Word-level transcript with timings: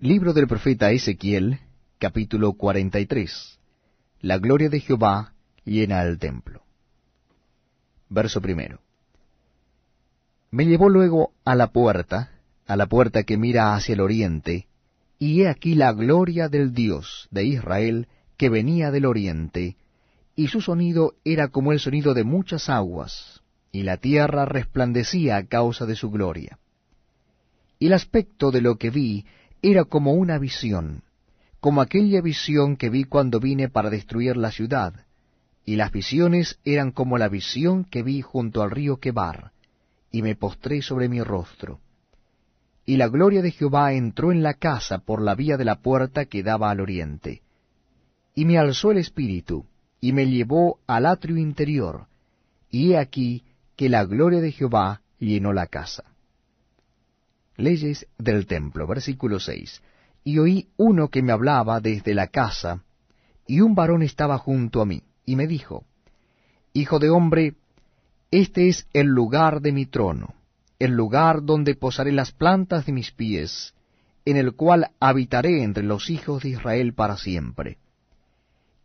Libro 0.00 0.32
del 0.32 0.46
profeta 0.46 0.92
Ezequiel, 0.92 1.58
capítulo 1.98 2.52
43. 2.52 3.58
La 4.20 4.38
gloria 4.38 4.68
de 4.68 4.78
Jehová 4.78 5.32
llena 5.64 6.04
el 6.04 6.20
templo. 6.20 6.62
Verso 8.08 8.40
primero. 8.40 8.78
Me 10.52 10.66
llevó 10.66 10.88
luego 10.88 11.32
a 11.44 11.56
la 11.56 11.72
puerta, 11.72 12.30
a 12.68 12.76
la 12.76 12.86
puerta 12.86 13.24
que 13.24 13.36
mira 13.36 13.74
hacia 13.74 13.94
el 13.94 14.00
oriente, 14.00 14.68
y 15.18 15.42
he 15.42 15.48
aquí 15.48 15.74
la 15.74 15.92
gloria 15.92 16.48
del 16.48 16.72
Dios 16.72 17.26
de 17.32 17.46
Israel 17.46 18.06
que 18.36 18.50
venía 18.50 18.92
del 18.92 19.04
oriente, 19.04 19.76
y 20.36 20.46
su 20.46 20.60
sonido 20.60 21.14
era 21.24 21.48
como 21.48 21.72
el 21.72 21.80
sonido 21.80 22.14
de 22.14 22.22
muchas 22.22 22.68
aguas, 22.68 23.42
y 23.72 23.82
la 23.82 23.96
tierra 23.96 24.44
resplandecía 24.44 25.38
a 25.38 25.46
causa 25.46 25.86
de 25.86 25.96
su 25.96 26.08
gloria. 26.08 26.60
Y 27.80 27.88
el 27.88 27.94
aspecto 27.94 28.52
de 28.52 28.60
lo 28.60 28.76
que 28.76 28.90
vi 28.90 29.26
era 29.62 29.84
como 29.84 30.12
una 30.12 30.38
visión, 30.38 31.02
como 31.60 31.80
aquella 31.80 32.20
visión 32.20 32.76
que 32.76 32.90
vi 32.90 33.04
cuando 33.04 33.40
vine 33.40 33.68
para 33.68 33.90
destruir 33.90 34.36
la 34.36 34.50
ciudad, 34.50 34.94
y 35.64 35.76
las 35.76 35.92
visiones 35.92 36.58
eran 36.64 36.92
como 36.92 37.18
la 37.18 37.28
visión 37.28 37.84
que 37.84 38.02
vi 38.02 38.22
junto 38.22 38.62
al 38.62 38.70
río 38.70 38.98
Quebar, 38.98 39.52
y 40.10 40.22
me 40.22 40.36
postré 40.36 40.80
sobre 40.82 41.08
mi 41.08 41.22
rostro. 41.22 41.80
Y 42.86 42.96
la 42.96 43.08
gloria 43.08 43.42
de 43.42 43.50
Jehová 43.50 43.92
entró 43.92 44.32
en 44.32 44.42
la 44.42 44.54
casa 44.54 44.98
por 44.98 45.20
la 45.20 45.34
vía 45.34 45.56
de 45.56 45.64
la 45.64 45.80
puerta 45.80 46.24
que 46.24 46.42
daba 46.42 46.70
al 46.70 46.80
oriente. 46.80 47.42
Y 48.34 48.44
me 48.46 48.56
alzó 48.56 48.92
el 48.92 48.98
espíritu, 48.98 49.66
y 50.00 50.12
me 50.12 50.26
llevó 50.26 50.78
al 50.86 51.04
atrio 51.04 51.36
interior, 51.36 52.06
y 52.70 52.92
he 52.92 52.98
aquí 52.98 53.42
que 53.76 53.88
la 53.88 54.04
gloria 54.04 54.40
de 54.40 54.52
Jehová 54.52 55.02
llenó 55.18 55.52
la 55.52 55.66
casa. 55.66 56.04
Leyes 57.58 58.06
del 58.16 58.46
templo, 58.46 58.86
versículo 58.86 59.40
6. 59.40 59.82
Y 60.22 60.38
oí 60.38 60.68
uno 60.76 61.08
que 61.08 61.22
me 61.22 61.32
hablaba 61.32 61.80
desde 61.80 62.14
la 62.14 62.28
casa, 62.28 62.84
y 63.46 63.60
un 63.60 63.74
varón 63.74 64.02
estaba 64.02 64.38
junto 64.38 64.80
a 64.80 64.86
mí, 64.86 65.02
y 65.26 65.34
me 65.34 65.46
dijo, 65.46 65.84
Hijo 66.72 67.00
de 67.00 67.10
hombre, 67.10 67.56
este 68.30 68.68
es 68.68 68.86
el 68.92 69.08
lugar 69.08 69.60
de 69.60 69.72
mi 69.72 69.86
trono, 69.86 70.34
el 70.78 70.92
lugar 70.92 71.42
donde 71.42 71.74
posaré 71.74 72.12
las 72.12 72.30
plantas 72.30 72.86
de 72.86 72.92
mis 72.92 73.10
pies, 73.10 73.74
en 74.24 74.36
el 74.36 74.54
cual 74.54 74.92
habitaré 75.00 75.64
entre 75.64 75.82
los 75.82 76.10
hijos 76.10 76.44
de 76.44 76.50
Israel 76.50 76.94
para 76.94 77.16
siempre. 77.16 77.78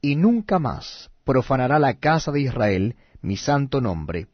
Y 0.02 0.16
nunca 0.16 0.58
más 0.58 1.12
profanará 1.24 1.78
la 1.78 1.94
casa 1.96 2.32
de 2.32 2.42
Israel 2.42 2.96
mi 3.22 3.38
santo 3.38 3.82
nombre, 3.82 4.28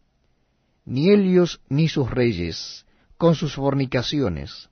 ni 0.85 1.11
ellos 1.11 1.59
ni 1.67 1.89
sus 1.89 2.09
reyes, 2.09 2.85
con 3.19 3.35
sus 3.35 3.55
fornicaciones, 3.55 4.69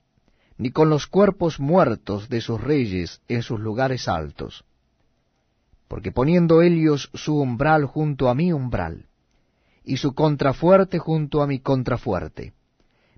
ni 0.56 0.70
con 0.70 0.88
los 0.88 1.06
cuerpos 1.06 1.60
muertos 1.60 2.30
de 2.30 2.40
sus 2.40 2.58
reyes 2.58 3.20
en 3.28 3.42
sus 3.42 3.60
lugares 3.60 4.08
altos. 4.08 4.64
Porque 5.86 6.12
poniendo 6.12 6.62
ellos 6.62 7.10
su 7.12 7.38
umbral 7.38 7.84
junto 7.84 8.30
a 8.30 8.34
mi 8.34 8.50
umbral, 8.50 9.04
y 9.84 9.98
su 9.98 10.14
contrafuerte 10.14 10.98
junto 10.98 11.42
a 11.42 11.46
mi 11.46 11.58
contrafuerte, 11.60 12.54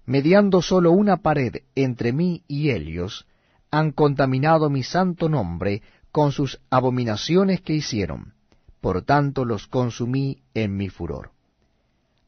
mediando 0.04 0.62
sólo 0.62 0.90
una 0.90 1.18
pared 1.18 1.62
entre 1.76 2.12
mí 2.12 2.42
y 2.48 2.70
ellos, 2.70 3.28
han 3.70 3.92
contaminado 3.92 4.68
mi 4.68 4.82
santo 4.82 5.28
nombre 5.28 5.80
con 6.10 6.32
sus 6.32 6.60
abominaciones 6.70 7.60
que 7.60 7.74
hicieron, 7.74 8.34
por 8.80 9.02
tanto 9.02 9.44
los 9.44 9.68
consumí 9.68 10.42
en 10.54 10.76
mi 10.76 10.88
furor. 10.88 11.30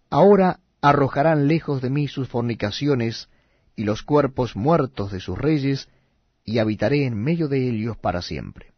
Ahora 0.09 0.61
arrojarán 0.83 1.47
lejos 1.47 1.81
de 1.81 1.89
mí 1.89 2.09
sus 2.09 2.29
fornicaciones 2.29 3.29
y 3.77 3.85
los 3.85 4.03
cuerpos 4.03 4.57
muertos 4.57 5.13
de 5.13 5.21
sus 5.21 5.39
reyes, 5.39 5.89
y 6.45 6.59
habitaré 6.59 7.07
en 7.07 7.15
medio 7.15 7.49
de 7.49 7.69
ellos 7.71 7.97
para 7.97 8.21
siempre. 8.21 8.73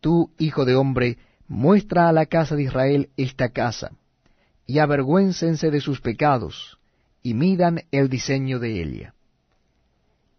Tú, 0.00 0.32
hijo 0.38 0.64
de 0.64 0.74
hombre, 0.74 1.18
muestra 1.46 2.08
a 2.08 2.12
la 2.12 2.26
casa 2.26 2.56
de 2.56 2.62
Israel 2.64 3.10
esta 3.16 3.50
casa, 3.50 3.92
y 4.66 4.78
avergüéncense 4.78 5.70
de 5.70 5.80
sus 5.80 6.00
pecados, 6.00 6.78
y 7.22 7.34
midan 7.34 7.82
el 7.90 8.08
diseño 8.08 8.58
de 8.58 8.82
ella. 8.82 9.14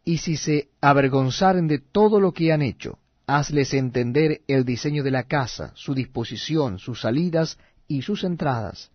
Y 0.04 0.18
si 0.18 0.36
se 0.36 0.70
avergonzaren 0.82 1.68
de 1.68 1.78
todo 1.78 2.20
lo 2.20 2.34
que 2.34 2.52
han 2.52 2.64
hecho, 2.64 2.98
hazles 3.28 3.76
entender 3.76 4.42
el 4.48 4.66
diseño 4.66 5.04
de 5.04 5.12
la 5.12 5.24
casa, 5.26 5.72
su 5.76 5.94
disposición, 5.94 6.80
sus 6.80 7.02
salidas 7.02 7.60
y 7.88 8.02
sus 8.02 8.24
entradas, 8.24 8.92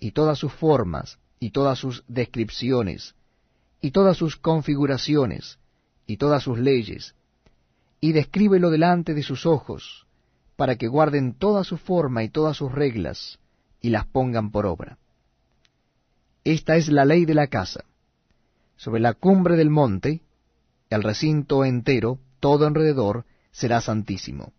y 0.00 0.12
todas 0.12 0.38
sus 0.38 0.52
formas, 0.52 1.18
y 1.38 1.50
todas 1.50 1.78
sus 1.78 2.02
descripciones, 2.08 3.14
y 3.80 3.92
todas 3.92 4.16
sus 4.16 4.36
configuraciones, 4.36 5.58
y 6.06 6.16
todas 6.16 6.42
sus 6.42 6.58
leyes, 6.58 7.14
y 8.00 8.12
descríbelo 8.12 8.70
delante 8.70 9.14
de 9.14 9.22
sus 9.22 9.46
ojos, 9.46 10.06
para 10.56 10.76
que 10.76 10.88
guarden 10.88 11.34
toda 11.34 11.64
su 11.64 11.76
forma 11.76 12.24
y 12.24 12.30
todas 12.30 12.56
sus 12.56 12.72
reglas, 12.72 13.38
y 13.80 13.90
las 13.90 14.06
pongan 14.06 14.50
por 14.50 14.66
obra. 14.66 14.98
Esta 16.44 16.76
es 16.76 16.88
la 16.88 17.04
ley 17.04 17.26
de 17.26 17.34
la 17.34 17.46
casa. 17.46 17.84
Sobre 18.76 19.00
la 19.00 19.12
cumbre 19.12 19.56
del 19.56 19.70
monte, 19.70 20.22
el 20.88 21.02
recinto 21.02 21.64
entero, 21.64 22.18
todo 22.40 22.66
alrededor, 22.66 23.26
será 23.52 23.80
santísimo. 23.80 24.52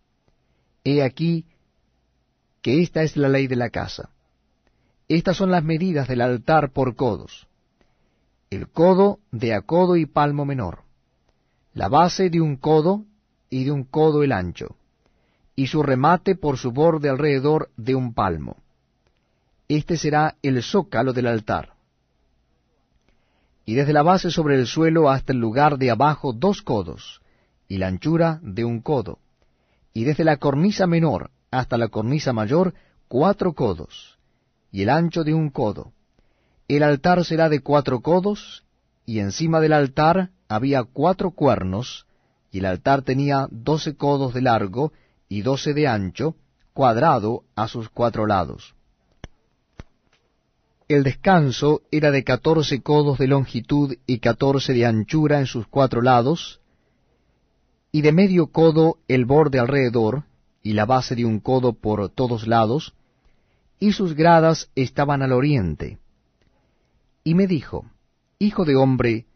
He 0.84 1.02
aquí 1.02 1.46
que 2.62 2.82
esta 2.82 3.02
es 3.02 3.16
la 3.16 3.28
ley 3.28 3.48
de 3.48 3.56
la 3.56 3.70
casa. 3.70 4.10
Estas 5.14 5.36
son 5.36 5.50
las 5.50 5.62
medidas 5.62 6.08
del 6.08 6.22
altar 6.22 6.72
por 6.72 6.96
codos. 6.96 7.46
El 8.48 8.70
codo 8.70 9.18
de 9.30 9.52
a 9.52 9.60
codo 9.60 9.96
y 9.96 10.06
palmo 10.06 10.46
menor. 10.46 10.84
La 11.74 11.90
base 11.90 12.30
de 12.30 12.40
un 12.40 12.56
codo 12.56 13.04
y 13.50 13.64
de 13.64 13.72
un 13.72 13.84
codo 13.84 14.22
el 14.22 14.32
ancho. 14.32 14.74
Y 15.54 15.66
su 15.66 15.82
remate 15.82 16.34
por 16.34 16.56
su 16.56 16.72
borde 16.72 17.10
alrededor 17.10 17.68
de 17.76 17.94
un 17.94 18.14
palmo. 18.14 18.56
Este 19.68 19.98
será 19.98 20.36
el 20.40 20.62
zócalo 20.62 21.12
del 21.12 21.26
altar. 21.26 21.74
Y 23.66 23.74
desde 23.74 23.92
la 23.92 24.02
base 24.02 24.30
sobre 24.30 24.58
el 24.58 24.66
suelo 24.66 25.10
hasta 25.10 25.34
el 25.34 25.40
lugar 25.40 25.76
de 25.76 25.90
abajo 25.90 26.32
dos 26.32 26.62
codos, 26.62 27.20
y 27.68 27.76
la 27.76 27.88
anchura 27.88 28.40
de 28.42 28.64
un 28.64 28.80
codo. 28.80 29.18
Y 29.92 30.04
desde 30.04 30.24
la 30.24 30.38
cornisa 30.38 30.86
menor 30.86 31.30
hasta 31.50 31.76
la 31.76 31.88
cornisa 31.88 32.32
mayor 32.32 32.72
cuatro 33.08 33.52
codos 33.52 34.11
y 34.72 34.82
el 34.82 34.88
ancho 34.88 35.22
de 35.22 35.34
un 35.34 35.50
codo. 35.50 35.92
El 36.66 36.82
altar 36.82 37.24
será 37.24 37.50
de 37.50 37.60
cuatro 37.60 38.00
codos, 38.00 38.64
y 39.04 39.18
encima 39.18 39.60
del 39.60 39.74
altar 39.74 40.30
había 40.48 40.82
cuatro 40.82 41.32
cuernos, 41.32 42.06
y 42.50 42.58
el 42.58 42.64
altar 42.64 43.02
tenía 43.02 43.46
doce 43.50 43.94
codos 43.94 44.32
de 44.32 44.40
largo 44.40 44.92
y 45.28 45.42
doce 45.42 45.74
de 45.74 45.86
ancho, 45.86 46.36
cuadrado 46.72 47.44
a 47.54 47.68
sus 47.68 47.90
cuatro 47.90 48.26
lados. 48.26 48.74
El 50.88 51.04
descanso 51.04 51.82
era 51.90 52.10
de 52.10 52.24
catorce 52.24 52.82
codos 52.82 53.18
de 53.18 53.26
longitud 53.26 53.96
y 54.06 54.18
catorce 54.18 54.72
de 54.72 54.86
anchura 54.86 55.38
en 55.38 55.46
sus 55.46 55.66
cuatro 55.66 56.00
lados, 56.00 56.60
y 57.90 58.00
de 58.00 58.12
medio 58.12 58.46
codo 58.46 58.98
el 59.06 59.26
borde 59.26 59.58
alrededor, 59.58 60.24
y 60.62 60.72
la 60.72 60.86
base 60.86 61.14
de 61.14 61.26
un 61.26 61.40
codo 61.40 61.74
por 61.74 62.08
todos 62.08 62.46
lados, 62.46 62.94
y 63.82 63.90
sus 63.90 64.14
gradas 64.14 64.70
estaban 64.76 65.22
al 65.22 65.32
oriente. 65.32 65.98
Y 67.24 67.34
me 67.34 67.48
dijo, 67.48 67.84
Hijo 68.38 68.64
de 68.64 68.76
hombre, 68.76 69.26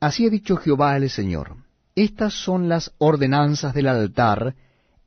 así 0.00 0.26
ha 0.26 0.30
dicho 0.30 0.56
Jehová 0.56 0.96
el 0.96 1.08
Señor, 1.08 1.58
estas 1.94 2.34
son 2.34 2.68
las 2.68 2.92
ordenanzas 2.98 3.72
del 3.72 3.86
altar, 3.86 4.56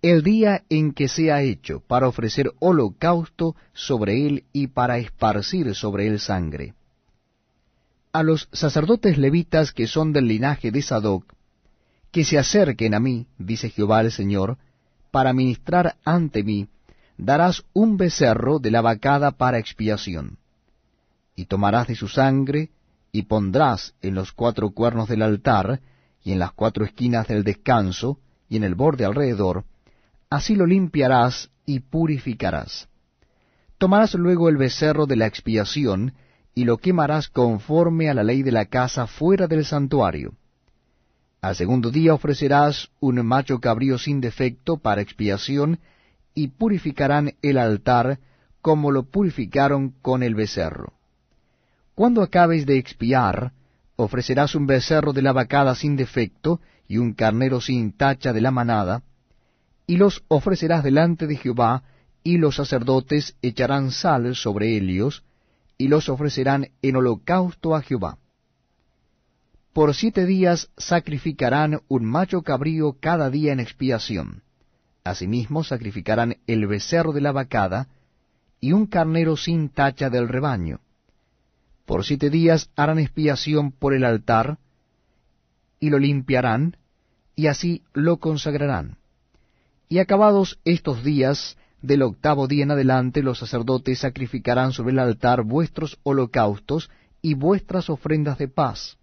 el 0.02 0.24
día 0.24 0.64
en 0.70 0.94
que 0.94 1.10
sea 1.10 1.42
hecho, 1.42 1.82
para 1.82 2.08
ofrecer 2.08 2.54
holocausto 2.60 3.58
sobre 3.74 4.26
él 4.26 4.46
y 4.54 4.68
para 4.68 5.00
esparcir 5.00 5.76
sobre 5.76 6.08
él 6.08 6.22
sangre. 6.22 6.74
A 8.14 8.24
los 8.24 8.48
sacerdotes 8.54 9.18
levitas 9.18 9.74
que 9.74 9.88
son 9.88 10.14
del 10.14 10.30
linaje 10.30 10.72
de 10.72 10.82
Sadoc, 10.82 11.34
que 12.10 12.24
se 12.24 12.38
acerquen 12.38 12.94
a 12.94 13.02
mí, 13.02 13.28
dice 13.38 13.70
Jehová 13.70 14.00
el 14.00 14.14
Señor, 14.14 14.58
para 15.12 15.34
ministrar 15.34 15.98
ante 16.06 16.42
mí, 16.42 16.70
darás 17.18 17.64
un 17.74 17.98
becerro 17.98 18.60
de 18.60 18.72
la 18.72 18.82
vacada 18.82 19.32
para 19.32 19.58
expiación. 19.58 20.38
Y 21.36 21.46
tomarás 21.46 21.88
de 21.88 21.96
su 21.96 22.08
sangre, 22.08 22.70
y 23.12 23.24
pondrás 23.24 23.96
en 24.02 24.16
los 24.16 24.32
cuatro 24.32 24.72
cuernos 24.72 25.10
del 25.10 25.22
altar, 25.22 25.82
y 26.24 26.32
en 26.32 26.40
las 26.40 26.52
cuatro 26.52 26.86
esquinas 26.86 27.28
del 27.28 27.44
descanso, 27.44 28.20
y 28.50 28.58
en 28.58 28.64
el 28.64 28.76
borde 28.76 29.06
alrededor, 29.06 29.66
así 30.30 30.56
lo 30.56 30.66
limpiarás 30.66 31.50
y 31.66 31.80
purificarás. 31.80 32.88
Tomarás 33.78 34.14
luego 34.16 34.50
el 34.50 34.58
becerro 34.58 35.06
de 35.06 35.16
la 35.16 35.28
expiación, 35.28 36.14
y 36.56 36.66
lo 36.66 36.78
quemarás 36.78 37.30
conforme 37.30 38.10
a 38.10 38.14
la 38.14 38.24
ley 38.24 38.42
de 38.42 38.52
la 38.52 38.66
casa 38.66 39.06
fuera 39.06 39.48
del 39.48 39.64
santuario. 39.64 40.34
Al 41.40 41.56
segundo 41.56 41.92
día 41.92 42.16
ofrecerás 42.16 42.90
un 43.00 43.24
macho 43.26 43.60
cabrío 43.60 44.00
sin 44.00 44.22
defecto 44.22 44.78
para 44.78 45.02
expiación, 45.02 45.80
y 46.38 46.50
purificarán 46.50 47.34
el 47.42 47.58
altar 47.58 48.20
como 48.62 48.92
lo 48.92 49.10
purificaron 49.10 49.96
con 50.04 50.22
el 50.22 50.36
becerro. 50.36 50.94
Cuando 51.96 52.22
acabes 52.22 52.68
de 52.68 52.78
expiar, 52.78 53.54
ofrecerás 53.96 54.54
un 54.54 54.68
becerro 54.68 55.14
de 55.14 55.24
la 55.24 55.34
vacada 55.34 55.74
sin 55.74 55.96
defecto, 55.96 56.62
y 56.88 57.00
un 57.00 57.14
carnero 57.14 57.60
sin 57.60 57.92
tacha 57.92 58.34
de 58.34 58.42
la 58.42 58.52
manada, 58.52 59.02
y 59.88 59.98
los 59.98 60.24
ofrecerás 60.28 60.84
delante 60.84 61.26
de 61.26 61.38
Jehová, 61.38 61.82
y 62.24 62.38
los 62.38 62.58
sacerdotes 62.58 63.36
echarán 63.42 63.90
sal 63.90 64.36
sobre 64.36 64.78
ellos, 64.78 65.24
y 65.76 65.88
los 65.88 66.08
ofrecerán 66.08 66.68
en 66.84 66.98
holocausto 66.98 67.74
a 67.74 67.82
Jehová. 67.82 68.20
Por 69.74 69.96
siete 69.96 70.28
días 70.28 70.70
sacrificarán 70.78 71.82
un 71.88 72.06
macho 72.06 72.44
cabrío 72.44 72.96
cada 73.00 73.32
día 73.32 73.54
en 73.54 73.60
expiación. 73.60 74.44
Asimismo 75.10 75.64
sacrificarán 75.64 76.38
el 76.48 76.68
becerro 76.68 77.14
de 77.14 77.22
la 77.22 77.32
vacada, 77.32 77.88
y 78.60 78.72
un 78.72 78.88
carnero 78.88 79.38
sin 79.38 79.70
tacha 79.70 80.10
del 80.10 80.28
rebaño. 80.28 80.80
Por 81.86 82.04
siete 82.04 82.30
días 82.30 82.70
harán 82.76 83.00
expiación 83.00 83.72
por 83.72 83.94
el 83.94 84.04
altar, 84.04 84.58
y 85.80 85.90
lo 85.90 86.00
limpiarán, 86.00 86.78
y 87.36 87.48
así 87.48 87.84
lo 87.94 88.18
consagrarán. 88.18 88.98
Y 89.90 90.00
acabados 90.00 90.60
estos 90.66 91.04
días, 91.04 91.58
del 91.82 92.02
octavo 92.02 92.48
día 92.48 92.64
en 92.64 92.72
adelante, 92.72 93.22
los 93.22 93.40
sacerdotes 93.40 94.00
sacrificarán 94.00 94.72
sobre 94.72 94.92
el 94.92 95.00
altar 95.00 95.44
vuestros 95.44 96.00
holocaustos 96.04 96.90
y 97.22 97.36
vuestras 97.36 97.90
ofrendas 97.90 98.38
de 98.40 98.48
paz 98.48 98.98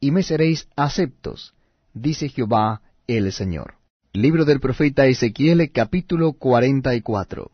y 0.00 0.10
me 0.10 0.22
seréis 0.22 0.68
aceptos, 0.76 1.54
dice 1.94 2.28
Jehová 2.28 2.82
el 3.06 3.32
Señor. 3.32 3.74
Libro 4.16 4.46
del 4.46 4.60
profeta 4.60 5.04
Ezequiel 5.04 5.70
capítulo 5.72 6.32
44 6.32 7.50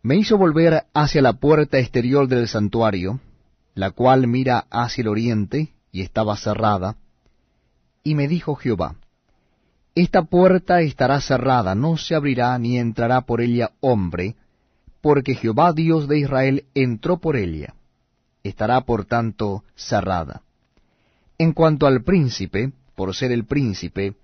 Me 0.00 0.16
hizo 0.16 0.38
volver 0.38 0.84
hacia 0.94 1.20
la 1.20 1.34
puerta 1.34 1.78
exterior 1.78 2.26
del 2.26 2.48
santuario, 2.48 3.20
la 3.74 3.90
cual 3.90 4.26
mira 4.26 4.66
hacia 4.70 5.02
el 5.02 5.08
oriente, 5.08 5.74
y 5.92 6.00
estaba 6.00 6.34
cerrada, 6.38 6.96
y 8.02 8.14
me 8.14 8.26
dijo 8.26 8.54
Jehová, 8.54 8.96
Esta 9.94 10.22
puerta 10.22 10.80
estará 10.80 11.20
cerrada, 11.20 11.74
no 11.74 11.98
se 11.98 12.14
abrirá 12.14 12.58
ni 12.58 12.78
entrará 12.78 13.20
por 13.20 13.42
ella 13.42 13.72
hombre, 13.80 14.34
porque 15.02 15.34
Jehová 15.34 15.74
Dios 15.74 16.08
de 16.08 16.20
Israel 16.20 16.64
entró 16.72 17.18
por 17.18 17.36
ella 17.36 17.74
estará 18.42 18.82
por 18.82 19.04
tanto 19.04 19.64
cerrada. 19.74 20.42
En 21.38 21.52
cuanto 21.52 21.86
al 21.86 22.02
príncipe, 22.02 22.72
por 22.94 23.14
ser 23.14 23.32
el 23.32 23.44
príncipe, 23.44 24.14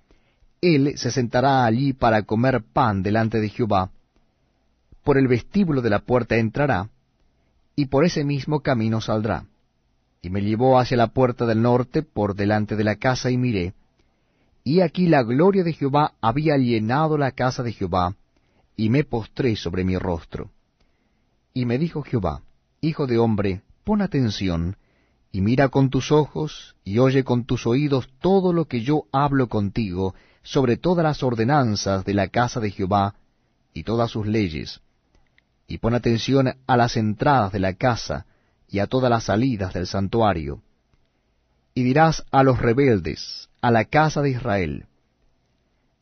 él 0.61 0.93
se 0.96 1.11
sentará 1.11 1.64
allí 1.64 1.93
para 1.93 2.22
comer 2.22 2.62
pan 2.62 3.02
delante 3.02 3.40
de 3.40 3.49
Jehová, 3.49 3.90
por 5.05 5.17
el 5.17 5.28
vestíbulo 5.28 5.81
de 5.81 5.90
la 5.90 6.00
puerta 6.00 6.37
entrará, 6.37 6.88
y 7.75 7.87
por 7.87 8.05
ese 8.05 8.25
mismo 8.25 8.61
camino 8.61 9.00
saldrá. 9.00 9.44
Y 10.22 10.28
me 10.28 10.43
llevó 10.43 10.78
hacia 10.78 10.99
la 10.99 11.08
puerta 11.08 11.46
del 11.46 11.62
norte 11.62 12.02
por 12.02 12.34
delante 12.34 12.76
de 12.76 12.84
la 12.84 12.96
casa 12.96 13.31
y 13.31 13.38
miré, 13.38 13.72
y 14.62 14.82
aquí 14.82 15.06
la 15.06 15.23
gloria 15.23 15.64
de 15.64 15.73
Jehová 15.73 16.12
había 16.20 16.56
llenado 16.58 17.16
la 17.16 17.32
casa 17.32 17.62
de 17.62 17.73
Jehová, 17.73 18.14
y 18.76 18.90
me 18.90 19.05
postré 19.05 19.56
sobre 19.56 19.84
mi 19.84 19.96
rostro. 19.96 20.50
Y 21.55 21.64
me 21.64 21.78
dijo 21.78 22.02
Jehová, 22.02 22.43
Hijo 22.82 23.06
de 23.06 23.19
hombre, 23.19 23.62
pon 23.84 24.02
atención, 24.02 24.76
y 25.32 25.41
mira 25.41 25.69
con 25.69 25.91
tus 25.91 26.11
ojos, 26.11 26.75
y 26.85 26.99
oye 26.99 27.23
con 27.23 27.44
tus 27.44 27.67
oídos 27.67 28.09
todo 28.21 28.53
lo 28.53 28.67
que 28.67 28.81
yo 28.81 29.05
hablo 29.12 29.49
contigo 29.49 30.15
sobre 30.43 30.77
todas 30.77 31.05
las 31.05 31.23
ordenanzas 31.23 32.05
de 32.05 32.15
la 32.15 32.29
casa 32.29 32.59
de 32.59 32.71
Jehová, 32.71 33.15
y 33.73 33.85
todas 33.85 34.11
sus 34.11 34.27
leyes. 34.27 34.81
Y 35.69 35.79
pon 35.79 35.94
atención 35.94 36.53
a 36.67 36.77
las 36.77 36.97
entradas 36.97 37.53
de 37.53 37.61
la 37.61 37.75
casa, 37.75 38.27
y 38.69 38.81
a 38.81 38.87
todas 38.87 39.11
las 39.11 39.25
salidas 39.25 39.73
del 39.73 39.87
santuario. 39.87 40.62
Y 41.75 41.85
dirás 41.85 42.25
a 42.33 42.43
los 42.43 42.59
rebeldes, 42.59 43.49
a 43.61 43.71
la 43.71 43.85
casa 43.85 44.23
de 44.23 44.31
Israel, 44.31 44.87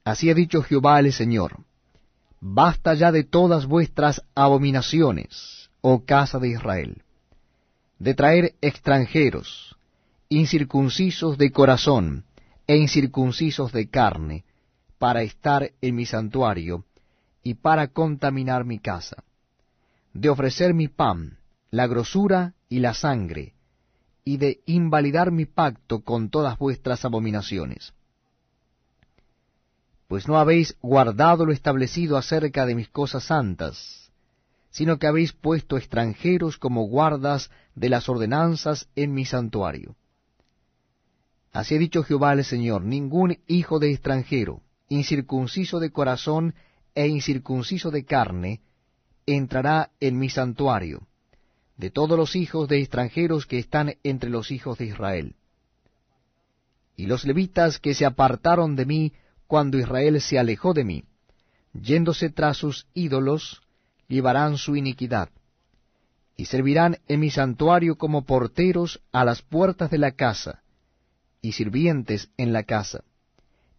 Así 0.05 0.31
ha 0.31 0.35
dicho 0.35 0.63
Jehová 0.63 1.01
el 1.01 1.13
Señor, 1.13 1.65
Basta 2.41 2.95
ya 2.95 3.13
de 3.13 3.25
todas 3.25 3.67
vuestras 3.67 4.23
abominaciones, 4.35 5.69
oh 5.83 6.05
casa 6.07 6.39
de 6.39 6.49
Israel 6.49 7.03
de 7.99 8.15
traer 8.15 8.55
extranjeros, 8.61 9.77
incircuncisos 10.29 11.39
de 11.39 11.51
corazón 11.51 12.25
e 12.67 12.77
incircuncisos 12.77 13.73
de 13.73 13.89
carne, 13.89 14.45
para 14.99 15.23
estar 15.23 15.73
en 15.81 15.95
mi 15.95 16.07
santuario 16.07 16.85
y 17.43 17.55
para 17.55 17.89
contaminar 17.89 18.65
mi 18.65 18.79
casa, 18.79 19.25
de 20.13 20.29
ofrecer 20.29 20.75
mi 20.75 20.89
pan, 20.89 21.39
la 21.71 21.87
grosura 21.87 22.55
y 22.69 22.81
la 22.81 22.95
sangre, 22.95 23.55
y 24.25 24.37
de 24.37 24.61
invalidar 24.67 25.31
mi 25.31 25.47
pacto 25.47 26.01
con 26.01 26.29
todas 26.31 26.59
vuestras 26.59 27.05
abominaciones. 27.05 27.95
Pues 30.09 30.27
no 30.27 30.39
habéis 30.39 30.77
guardado 30.83 31.47
lo 31.47 31.53
establecido 31.53 32.17
acerca 32.17 32.67
de 32.67 32.75
mis 32.75 32.89
cosas 32.89 33.25
santas, 33.25 34.08
sino 34.71 34.99
que 34.99 35.07
habéis 35.07 35.33
puesto 35.33 35.77
extranjeros 35.77 36.59
como 36.59 36.87
guardas 36.87 37.51
de 37.75 37.89
las 37.89 38.09
ordenanzas 38.09 38.89
en 38.97 39.15
mi 39.15 39.25
santuario. 39.25 39.97
Así 41.53 41.75
ha 41.75 41.79
dicho 41.79 42.03
Jehová 42.03 42.35
el 42.35 42.45
Señor, 42.45 42.83
ningún 42.83 43.39
hijo 43.47 43.79
de 43.79 43.91
extranjero, 43.91 44.63
incircunciso 44.89 45.81
de 45.81 45.91
corazón 45.91 46.55
e 46.95 47.07
incircunciso 47.09 47.91
de 47.91 48.05
carne, 48.05 48.61
entrará 49.27 49.91
en 50.01 50.19
mi 50.19 50.31
santuario, 50.31 51.07
de 51.77 51.91
todos 51.91 52.19
los 52.19 52.37
hijos 52.37 52.69
de 52.69 52.81
extranjeros 52.81 53.47
que 53.47 53.59
están 53.59 53.95
entre 54.03 54.31
los 54.31 54.51
hijos 54.51 54.79
de 54.79 54.87
Israel. 54.87 55.37
Y 56.97 57.07
los 57.07 57.25
levitas 57.25 57.79
que 57.79 57.95
se 57.95 58.05
apartaron 58.05 58.75
de 58.75 58.85
mí 58.85 59.13
cuando 59.47 59.79
Israel 59.79 60.21
se 60.21 60.39
alejó 60.39 60.75
de 60.75 60.85
mí, 60.85 61.05
yéndose 61.73 62.31
tras 62.31 62.57
sus 62.57 62.87
ídolos, 62.95 63.63
llevarán 64.09 64.57
su 64.57 64.75
iniquidad, 64.75 65.29
y 66.37 66.47
servirán 66.47 66.99
en 67.09 67.21
mi 67.21 67.31
santuario 67.31 67.97
como 67.97 68.25
porteros 68.25 69.01
a 69.13 69.25
las 69.25 69.43
puertas 69.43 69.91
de 69.91 69.99
la 69.99 70.13
casa, 70.13 70.63
y 71.41 71.53
sirvientes 71.53 72.31
en 72.37 72.53
la 72.53 72.65
casa. 72.65 73.05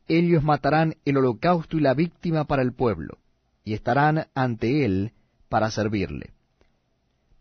Ellos 0.08 0.44
matarán 0.44 0.96
el 1.06 1.18
holocausto 1.18 1.78
y 1.78 1.82
la 1.82 1.94
víctima 1.94 2.46
para 2.46 2.62
el 2.62 2.74
pueblo, 2.74 3.18
y 3.64 3.74
estarán 3.74 4.28
ante 4.34 4.86
él 4.86 5.14
para 5.50 5.72
servirle. 5.72 6.34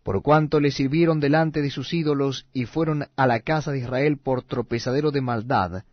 Por 0.02 0.22
cuanto 0.22 0.58
le 0.58 0.70
sirvieron 0.70 1.20
delante 1.20 1.60
de 1.60 1.70
sus 1.70 1.92
ídolos 1.92 2.46
y 2.54 2.64
fueron 2.64 3.08
a 3.16 3.26
la 3.26 3.40
casa 3.40 3.72
de 3.72 3.80
Israel 3.80 4.16
por 4.16 4.42
tropezadero 4.42 5.10
de 5.10 5.20
maldad, 5.20 5.84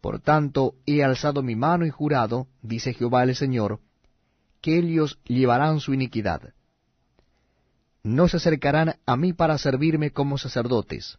por 0.00 0.20
tanto 0.20 0.74
he 0.86 1.02
alzado 1.02 1.42
mi 1.42 1.56
mano 1.56 1.84
y 1.84 1.90
jurado, 1.90 2.46
dice 2.62 2.94
Jehová 2.94 3.24
el 3.24 3.34
Señor, 3.34 3.80
que 4.60 4.78
ellos 4.78 5.18
llevarán 5.24 5.80
su 5.80 5.94
iniquidad. 5.94 6.54
No 8.02 8.28
se 8.28 8.38
acercarán 8.38 8.96
a 9.06 9.16
mí 9.16 9.32
para 9.32 9.58
servirme 9.58 10.10
como 10.10 10.38
sacerdotes, 10.38 11.18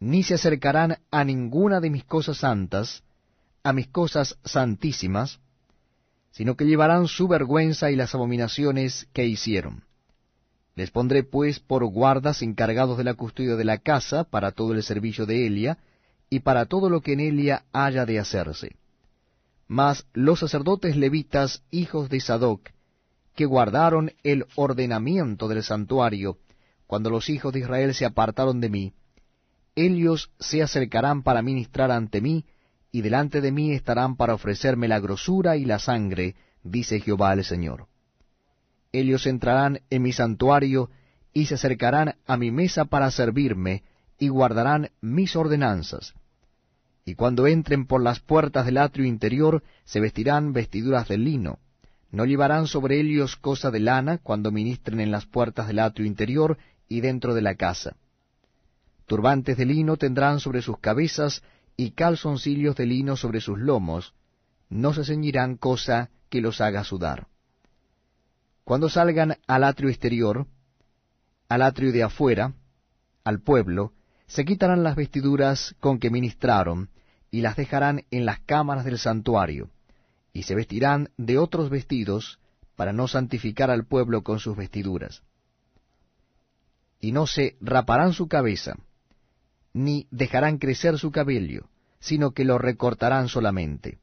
ni 0.00 0.22
se 0.22 0.34
acercarán 0.34 0.98
a 1.10 1.24
ninguna 1.24 1.80
de 1.80 1.90
mis 1.90 2.04
cosas 2.04 2.38
santas, 2.38 3.04
a 3.62 3.72
mis 3.72 3.88
cosas 3.88 4.38
santísimas, 4.44 5.40
sino 6.30 6.56
que 6.56 6.64
llevarán 6.64 7.08
su 7.08 7.28
vergüenza 7.28 7.90
y 7.90 7.96
las 7.96 8.14
abominaciones 8.14 9.06
que 9.12 9.26
hicieron. 9.26 9.84
Les 10.74 10.90
pondré 10.90 11.22
pues 11.22 11.60
por 11.60 11.84
guardas 11.84 12.42
encargados 12.42 12.96
de 12.96 13.04
la 13.04 13.14
custodia 13.14 13.56
de 13.56 13.64
la 13.64 13.78
casa 13.78 14.24
para 14.24 14.52
todo 14.52 14.72
el 14.72 14.82
servicio 14.82 15.26
de 15.26 15.46
Elia, 15.46 15.78
y 16.32 16.40
para 16.40 16.64
todo 16.64 16.88
lo 16.88 17.02
que 17.02 17.12
en 17.12 17.20
Elia 17.20 17.66
haya 17.74 18.06
de 18.06 18.18
hacerse. 18.18 18.74
Mas 19.72 20.06
los 20.12 20.40
sacerdotes 20.40 20.98
levitas, 20.98 21.62
hijos 21.70 22.10
de 22.10 22.20
Sadoc, 22.20 22.68
que 23.34 23.46
guardaron 23.46 24.12
el 24.22 24.44
ordenamiento 24.54 25.48
del 25.48 25.62
santuario, 25.62 26.36
cuando 26.86 27.08
los 27.08 27.30
hijos 27.30 27.54
de 27.54 27.60
Israel 27.60 27.94
se 27.94 28.04
apartaron 28.04 28.60
de 28.60 28.68
mí, 28.68 28.92
ellos 29.74 30.30
se 30.38 30.62
acercarán 30.62 31.22
para 31.22 31.40
ministrar 31.40 31.90
ante 31.90 32.20
mí, 32.20 32.44
y 32.90 33.00
delante 33.00 33.40
de 33.40 33.50
mí 33.50 33.72
estarán 33.72 34.16
para 34.16 34.34
ofrecerme 34.34 34.88
la 34.88 35.00
grosura 35.00 35.56
y 35.56 35.64
la 35.64 35.78
sangre, 35.78 36.36
dice 36.62 37.00
Jehová 37.00 37.32
el 37.32 37.42
Señor. 37.42 37.86
Ellos 38.92 39.26
entrarán 39.26 39.80
en 39.88 40.02
mi 40.02 40.12
santuario, 40.12 40.90
y 41.32 41.46
se 41.46 41.54
acercarán 41.54 42.16
a 42.26 42.36
mi 42.36 42.50
mesa 42.50 42.84
para 42.84 43.10
servirme, 43.10 43.84
y 44.18 44.28
guardarán 44.28 44.90
mis 45.00 45.34
ordenanzas 45.34 46.12
y 47.04 47.14
cuando 47.14 47.46
entren 47.46 47.86
por 47.86 48.02
las 48.02 48.20
puertas 48.20 48.64
del 48.64 48.78
atrio 48.78 49.06
interior, 49.06 49.62
se 49.84 50.00
vestirán 50.00 50.52
vestiduras 50.52 51.08
de 51.08 51.18
lino. 51.18 51.58
No 52.10 52.26
llevarán 52.26 52.66
sobre 52.66 53.00
ellos 53.00 53.36
cosa 53.36 53.70
de 53.70 53.80
lana 53.80 54.18
cuando 54.18 54.52
ministren 54.52 55.00
en 55.00 55.10
las 55.10 55.26
puertas 55.26 55.66
del 55.66 55.80
atrio 55.80 56.06
interior 56.06 56.58
y 56.88 57.00
dentro 57.00 57.34
de 57.34 57.42
la 57.42 57.54
casa. 57.56 57.96
Turbantes 59.06 59.56
de 59.56 59.66
lino 59.66 59.96
tendrán 59.96 60.38
sobre 60.38 60.62
sus 60.62 60.78
cabezas 60.78 61.42
y 61.76 61.92
calzoncillos 61.92 62.76
de 62.76 62.86
lino 62.86 63.16
sobre 63.16 63.40
sus 63.40 63.58
lomos. 63.58 64.14
No 64.68 64.92
se 64.94 65.04
ceñirán 65.04 65.56
cosa 65.56 66.10
que 66.28 66.40
los 66.40 66.60
haga 66.60 66.84
sudar. 66.84 67.26
Cuando 68.64 68.88
salgan 68.88 69.38
al 69.46 69.64
atrio 69.64 69.88
exterior, 69.88 70.46
al 71.48 71.62
atrio 71.62 71.92
de 71.92 72.04
afuera, 72.04 72.54
al 73.24 73.40
pueblo, 73.40 73.92
se 74.26 74.44
quitarán 74.44 74.82
las 74.82 74.96
vestiduras 74.96 75.74
con 75.80 75.98
que 75.98 76.10
ministraron, 76.10 76.88
y 77.32 77.40
las 77.40 77.56
dejarán 77.56 78.04
en 78.10 78.26
las 78.26 78.40
cámaras 78.40 78.84
del 78.84 78.98
santuario, 78.98 79.70
y 80.32 80.44
se 80.44 80.54
vestirán 80.54 81.08
de 81.16 81.38
otros 81.38 81.70
vestidos, 81.70 82.38
para 82.76 82.92
no 82.92 83.08
santificar 83.08 83.70
al 83.70 83.84
pueblo 83.84 84.22
con 84.22 84.38
sus 84.38 84.56
vestiduras. 84.56 85.22
Y 87.00 87.12
no 87.12 87.26
se 87.26 87.56
raparán 87.60 88.12
su 88.12 88.28
cabeza, 88.28 88.76
ni 89.72 90.06
dejarán 90.10 90.58
crecer 90.58 90.98
su 90.98 91.10
cabello, 91.10 91.68
sino 92.00 92.32
que 92.32 92.44
lo 92.44 92.58
recortarán 92.58 93.28
solamente. 93.28 93.98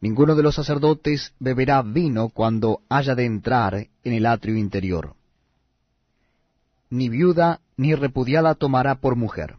Ninguno 0.00 0.34
de 0.34 0.42
los 0.42 0.56
sacerdotes 0.56 1.32
beberá 1.38 1.80
vino 1.82 2.28
cuando 2.28 2.82
haya 2.88 3.14
de 3.14 3.24
entrar 3.24 3.88
en 4.04 4.12
el 4.12 4.26
atrio 4.26 4.56
interior. 4.56 5.14
Ni 6.90 7.08
viuda 7.08 7.60
ni 7.76 7.94
repudiada 7.94 8.54
tomará 8.56 8.96
por 8.96 9.16
mujer, 9.16 9.56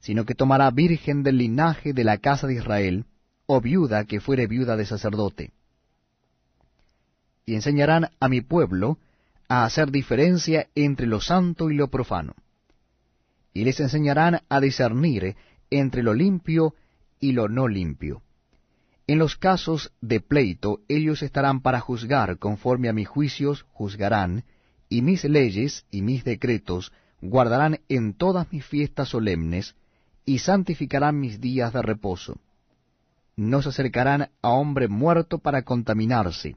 sino 0.00 0.24
que 0.24 0.34
tomará 0.34 0.70
virgen 0.70 1.22
del 1.22 1.38
linaje 1.38 1.92
de 1.92 2.04
la 2.04 2.18
casa 2.18 2.46
de 2.46 2.54
Israel, 2.54 3.06
o 3.46 3.60
viuda 3.60 4.04
que 4.04 4.20
fuere 4.20 4.46
viuda 4.46 4.76
de 4.76 4.86
sacerdote. 4.86 5.52
Y 7.46 7.54
enseñarán 7.54 8.10
a 8.20 8.28
mi 8.28 8.40
pueblo 8.40 8.98
a 9.48 9.64
hacer 9.64 9.90
diferencia 9.90 10.68
entre 10.74 11.06
lo 11.06 11.20
santo 11.20 11.70
y 11.70 11.74
lo 11.74 11.88
profano. 11.88 12.34
Y 13.54 13.64
les 13.64 13.80
enseñarán 13.80 14.42
a 14.48 14.60
discernir 14.60 15.36
entre 15.70 16.02
lo 16.02 16.14
limpio 16.14 16.74
y 17.18 17.32
lo 17.32 17.48
no 17.48 17.66
limpio 17.66 18.22
en 19.08 19.18
los 19.18 19.36
casos 19.36 19.90
de 20.02 20.20
pleito 20.20 20.82
ellos 20.86 21.22
estarán 21.22 21.62
para 21.62 21.80
juzgar, 21.80 22.38
conforme 22.38 22.90
a 22.90 22.92
mis 22.92 23.08
juicios 23.08 23.64
juzgarán, 23.72 24.44
y 24.90 25.00
mis 25.00 25.24
leyes 25.24 25.86
y 25.90 26.02
mis 26.02 26.24
decretos 26.24 26.92
guardarán 27.22 27.80
en 27.88 28.12
todas 28.12 28.52
mis 28.52 28.66
fiestas 28.66 29.08
solemnes, 29.08 29.74
y 30.28 30.38
santificarán 30.38 31.18
mis 31.18 31.40
días 31.40 31.72
de 31.72 31.82
reposo. 31.82 32.38
No 33.36 33.62
se 33.62 33.70
acercarán 33.70 34.30
a 34.42 34.50
hombre 34.50 34.88
muerto 34.88 35.38
para 35.38 35.62
contaminarse, 35.62 36.56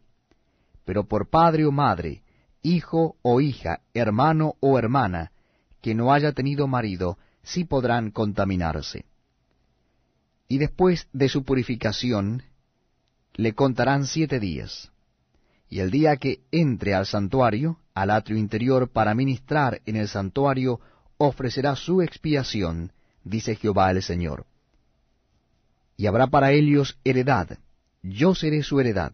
pero 0.84 1.08
por 1.08 1.30
padre 1.30 1.66
o 1.66 1.72
madre, 1.72 2.24
hijo 2.62 3.16
o 3.22 3.40
hija, 3.40 3.82
hermano 3.94 4.56
o 4.60 4.78
hermana, 4.78 5.32
que 5.82 5.96
no 5.96 6.12
haya 6.12 6.32
tenido 6.34 6.68
marido, 6.68 7.18
sí 7.44 7.63
podrán 7.63 8.12
contaminarse 8.12 9.06
y 10.51 10.58
después 10.58 11.08
de 11.13 11.30
su 11.30 11.46
purificación 11.46 12.44
le 13.36 13.54
contarán 13.54 14.06
siete 14.06 14.38
días. 14.38 14.92
Y 15.70 15.80
el 15.80 15.92
día 15.92 16.18
que 16.18 16.42
entre 16.51 16.94
al 16.94 17.06
santuario, 17.06 17.80
al 17.94 18.12
atrio 18.12 18.38
interior, 18.38 18.90
para 18.90 19.16
ministrar 19.16 19.82
en 19.86 19.96
el 19.96 20.10
santuario, 20.10 20.82
ofrecerá 21.16 21.78
su 21.78 22.01
expiación, 22.01 22.92
dice 23.24 23.56
Jehová 23.56 23.92
el 23.92 24.01
Señor. 24.01 24.46
Y 25.98 26.08
habrá 26.08 26.28
para 26.28 26.51
ellos 26.51 26.98
heredad, 27.04 27.60
yo 28.01 28.34
seré 28.34 28.63
su 28.63 28.80
heredad, 28.80 29.13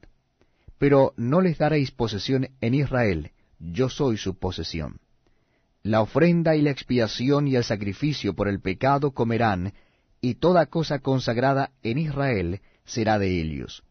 pero 0.78 1.14
no 1.18 1.42
les 1.42 1.58
daréis 1.58 1.92
posesión 1.92 2.50
en 2.62 2.74
Israel, 2.74 3.32
yo 3.60 3.90
soy 3.90 4.18
su 4.18 4.38
posesión. 4.38 5.00
La 5.84 6.02
ofrenda 6.02 6.56
y 6.56 6.62
la 6.62 6.72
expiación 6.72 7.48
y 7.48 7.56
el 7.56 7.64
sacrificio 7.64 8.34
por 8.34 8.48
el 8.48 8.60
pecado 8.60 9.12
comerán, 9.12 9.74
y 10.22 10.36
toda 10.36 10.66
cosa 10.66 11.00
consagrada 11.00 11.72
en 11.84 11.98
Israel 11.98 12.62
será 12.86 13.20
de 13.20 13.40
ellos. 13.40 13.84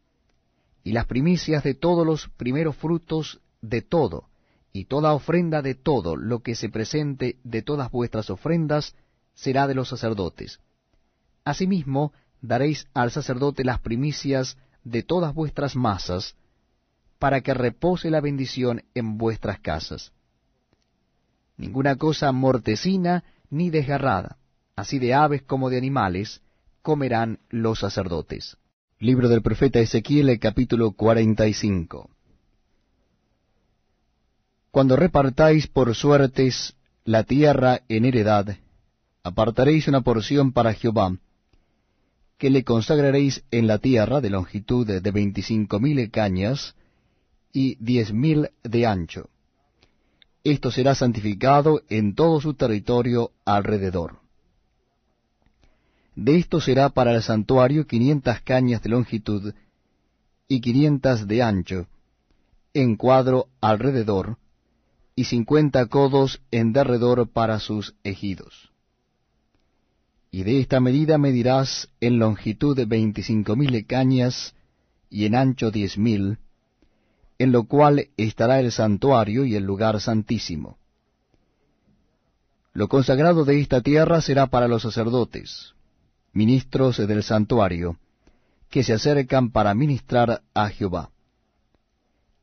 Y 0.85 0.92
las 0.92 1.06
primicias 1.06 1.62
de 1.64 1.75
todos 1.75 2.06
los 2.06 2.28
primeros 2.37 2.76
frutos 2.76 3.40
de 3.61 3.82
todo, 3.82 4.28
y 4.73 4.85
toda 4.85 5.14
ofrenda 5.14 5.62
de 5.62 5.75
todo 5.75 6.16
lo 6.16 6.40
que 6.40 6.54
se 6.54 6.68
presente 6.68 7.37
de 7.44 7.62
todas 7.62 7.90
vuestras 7.90 8.30
ofrendas, 8.30 8.94
será 9.37 9.69
de 9.69 9.75
los 9.75 9.88
sacerdotes. 9.88 10.59
Asimismo, 11.45 12.12
daréis 12.40 12.88
al 12.95 13.12
sacerdote 13.12 13.62
las 13.62 13.78
primicias 13.78 14.57
de 14.83 15.05
todas 15.05 15.33
vuestras 15.33 15.76
masas, 15.76 16.35
para 17.19 17.40
que 17.40 17.55
repose 17.55 18.11
la 18.11 18.21
bendición 18.21 18.83
en 18.95 19.16
vuestras 19.16 19.61
casas. 19.61 20.12
Ninguna 21.57 21.97
cosa 21.97 22.33
mortecina 22.33 23.25
ni 23.49 23.71
desgarrada, 23.71 24.38
así 24.75 24.99
de 24.99 25.14
aves 25.14 25.43
como 25.43 25.71
de 25.71 25.78
animales, 25.78 26.43
comerán 26.83 27.38
los 27.49 27.78
sacerdotes. 27.78 28.57
Libro 28.99 29.28
del 29.28 29.43
profeta 29.43 29.78
Ezequiel, 29.78 30.38
capítulo 30.38 30.93
45. 30.93 32.11
Cuando 34.71 34.97
repartáis 34.97 35.66
por 35.66 35.95
suertes 35.95 36.76
la 37.05 37.25
tierra 37.25 37.83
en 37.88 38.05
heredad, 38.05 38.57
apartaréis 39.26 39.88
una 39.88 40.02
porción 40.02 40.52
para 40.52 40.73
Jehová, 40.73 41.18
que 42.38 42.49
le 42.49 42.62
consagraréis 42.62 43.42
en 43.50 43.66
la 43.66 43.78
tierra 43.78 44.21
de 44.21 44.30
longitud 44.30 44.87
de 44.87 45.11
veinticinco 45.11 45.80
mil 45.80 45.99
cañas 46.12 46.76
y 47.52 47.75
diez 47.80 48.12
mil 48.12 48.50
de 48.62 48.87
ancho. 48.87 49.28
Esto 50.45 50.71
será 50.71 50.95
santificado 50.95 51.83
en 51.88 52.14
todo 52.14 52.40
su 52.40 52.54
territorio 52.54 53.33
alrededor. 53.45 54.21
De 56.14 56.38
esto 56.38 56.61
será 56.61 56.90
para 56.90 57.12
el 57.12 57.23
santuario 57.23 57.85
quinientas 57.88 58.42
cañas 58.42 58.80
de 58.83 58.90
longitud 58.90 59.54
y 60.47 60.61
quinientas 60.61 61.26
de 61.26 61.42
ancho, 61.42 61.88
en 62.75 62.95
cuadro 62.95 63.49
alrededor, 63.61 64.38
y 65.16 65.25
cincuenta 65.25 65.87
codos 65.87 66.40
en 66.52 66.73
derredor 66.73 67.28
para 67.28 67.59
sus 67.59 67.97
ejidos. 68.04 68.71
Y 70.37 70.45
de 70.45 70.61
esta 70.61 70.81
medida 70.81 71.16
medirás 71.16 71.88
en 71.99 72.19
longitud 72.19 72.76
de 72.76 72.85
veinticinco 72.85 73.57
mil 73.57 73.87
cañas 73.87 74.55
y 75.09 75.25
en 75.25 75.35
ancho 75.35 75.71
diez 75.71 75.97
mil, 75.97 76.37
en 77.38 77.52
lo 77.52 77.64
cual 77.64 78.09
estará 78.19 78.61
el 78.61 78.71
santuario 78.71 79.47
y 79.47 79.57
el 79.57 79.64
lugar 79.64 79.99
santísimo. 79.99 80.76
Lo 82.75 82.87
consagrado 82.88 83.47
de 83.47 83.62
esta 83.62 83.81
tierra 83.81 84.21
será 84.21 84.49
para 84.49 84.69
los 84.69 84.83
sacerdotes, 84.83 85.73
ministros 86.35 86.99
del 86.99 87.23
santuario, 87.23 87.97
que 88.69 88.85
se 88.85 88.93
acercan 88.93 89.50
para 89.50 89.73
ministrar 89.73 90.43
a 90.52 90.69
Jehová. 90.69 91.12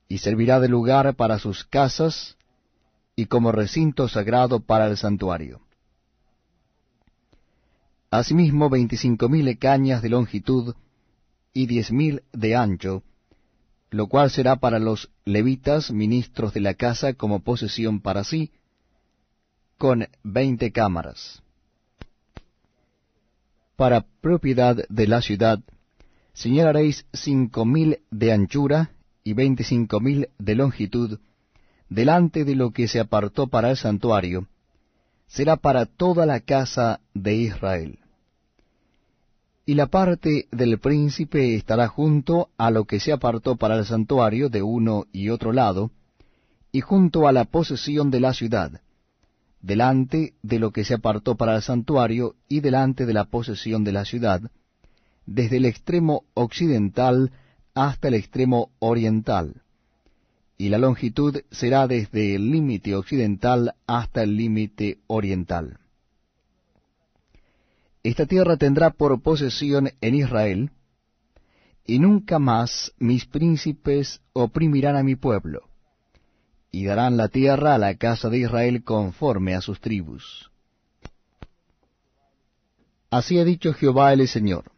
Y 0.08 0.18
servirá 0.18 0.60
de 0.60 0.68
lugar 0.68 1.14
para 1.14 1.38
sus 1.38 1.64
casas 1.64 2.38
y 3.16 3.28
como 3.28 3.52
recinto 3.52 4.08
sagrado 4.08 4.62
para 4.62 4.88
el 4.88 4.98
santuario. 4.98 5.62
Asimismo 8.13 8.70
veinticinco 8.70 9.27
mil 9.27 9.58
cañas 9.58 10.03
de 10.03 10.10
longitud 10.10 10.75
y 11.51 11.65
diez 11.65 11.91
mil 11.91 12.22
de 12.32 12.55
ancho, 12.55 13.01
lo 13.89 14.05
cual 14.05 14.29
será 14.29 14.58
para 14.58 14.77
los 14.77 15.10
levitas, 15.25 15.89
ministros 15.89 16.53
de 16.53 16.60
la 16.60 16.75
casa, 16.75 17.13
como 17.13 17.39
posesión 17.39 18.01
para 18.01 18.24
sí, 18.24 18.51
con 19.79 20.08
veinte 20.24 20.72
cámaras 20.72 21.41
para 23.75 24.05
propiedad 24.22 24.77
de 24.89 25.08
la 25.08 25.24
ciudad, 25.24 25.60
señalaréis 26.34 27.08
cinco 27.13 27.65
mil 27.65 27.98
de 28.12 28.32
anchura 28.32 28.91
y 29.24 29.34
veinticinco 29.34 30.00
mil 30.00 30.29
de 30.38 30.53
longitud, 30.53 31.20
delante 31.89 32.46
de 32.46 32.55
lo 32.55 32.70
que 32.70 32.88
se 32.88 33.00
apartó 33.00 33.48
para 33.48 33.72
el 33.72 33.77
santuario, 33.77 34.48
será 35.25 35.55
para 35.55 35.88
toda 35.88 36.27
la 36.27 36.41
casa 36.41 37.01
de 37.15 37.34
Israel. 37.34 37.98
Y 39.65 39.75
la 39.75 39.88
parte 39.88 40.48
del 40.51 40.77
príncipe 40.79 41.55
estará 41.55 41.88
junto 41.88 42.50
a 42.58 42.70
lo 42.70 42.84
que 42.84 43.00
se 43.00 43.13
apartó 43.13 43.55
para 43.55 43.77
el 43.77 43.86
santuario 43.86 44.50
de 44.50 44.62
uno 44.62 45.05
y 45.13 45.29
otro 45.29 45.53
lado, 45.53 45.91
y 46.72 46.82
junto 46.82 47.27
a 47.27 47.32
la 47.32 47.46
posesión 47.46 48.12
de 48.12 48.20
la 48.20 48.34
ciudad, 48.34 48.82
delante 49.62 50.34
de 50.41 50.60
lo 50.60 50.72
que 50.72 50.84
se 50.84 50.96
apartó 50.96 51.36
para 51.36 51.55
el 51.55 51.62
santuario 51.62 52.36
y 52.50 52.60
delante 52.60 53.05
de 53.05 53.13
la 53.13 53.25
posesión 53.25 53.86
de 53.86 53.93
la 53.93 54.03
ciudad, 54.03 54.41
desde 55.25 55.58
el 55.58 55.65
extremo 55.65 56.25
occidental 56.34 57.32
hasta 57.74 58.10
el 58.10 58.15
extremo 58.15 58.72
oriental, 58.79 59.62
y 60.58 60.70
la 60.70 60.77
longitud 60.77 61.41
será 61.51 61.88
desde 61.88 62.36
el 62.36 62.51
límite 62.51 62.96
occidental 62.96 63.75
hasta 63.88 64.24
el 64.24 64.36
límite 64.36 65.00
oriental. 65.08 65.79
Esta 68.03 68.25
tierra 68.25 68.57
tendrá 68.57 68.91
por 68.91 69.22
posesión 69.22 69.91
en 70.01 70.15
Israel, 70.15 70.72
y 71.86 72.00
nunca 72.00 72.39
más 72.39 72.93
mis 72.98 73.25
príncipes 73.25 74.22
oprimirán 74.33 74.95
a 74.95 75.03
mi 75.03 75.15
pueblo 75.15 75.69
y 76.74 76.86
darán 76.86 77.17
la 77.17 77.27
tierra 77.27 77.75
a 77.75 77.77
la 77.77 77.95
casa 77.95 78.29
de 78.29 78.39
Israel 78.39 78.83
conforme 78.83 79.53
a 79.53 79.62
sus 79.62 79.79
tribus. 79.79 80.50
Así 83.12 83.38
ha 83.38 83.43
dicho 83.43 83.74
Jehová 83.74 84.12
el 84.12 84.27
Señor. 84.27 84.72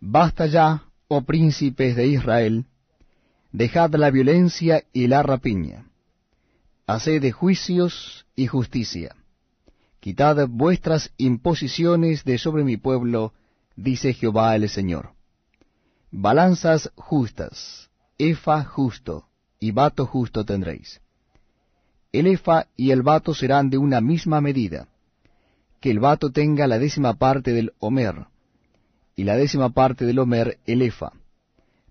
Basta 0.00 0.46
ya, 0.46 0.84
oh 1.08 1.20
príncipes 1.22 1.94
de 1.94 2.06
Israel, 2.06 2.64
dejad 3.52 3.94
la 3.96 4.10
violencia 4.10 4.84
y 4.94 5.06
la 5.08 5.22
rapiña, 5.22 5.90
haced 6.86 7.30
juicios 7.32 8.24
y 8.34 8.46
justicia, 8.46 9.14
Quitad 10.04 10.46
vuestras 10.50 11.14
imposiciones 11.16 12.24
de 12.24 12.36
sobre 12.36 12.62
mi 12.62 12.76
pueblo, 12.76 13.32
dice 13.74 14.12
Jehová 14.12 14.54
el 14.54 14.68
Señor. 14.68 15.14
Balanzas 16.10 16.92
justas, 16.94 17.88
efa 18.18 18.64
justo, 18.64 19.28
y 19.58 19.70
vato 19.70 20.04
justo 20.04 20.44
tendréis. 20.44 21.00
El 22.12 22.26
efa 22.26 22.66
y 22.76 22.90
el 22.90 23.00
vato 23.00 23.32
serán 23.32 23.70
de 23.70 23.78
una 23.78 24.02
misma 24.02 24.42
medida, 24.42 24.88
que 25.80 25.90
el 25.90 26.00
vato 26.00 26.30
tenga 26.30 26.66
la 26.66 26.78
décima 26.78 27.14
parte 27.14 27.54
del 27.54 27.72
homer, 27.78 28.26
y 29.16 29.24
la 29.24 29.36
décima 29.36 29.70
parte 29.70 30.04
del 30.04 30.18
homer 30.18 30.58
el 30.66 30.82
efa. 30.82 31.12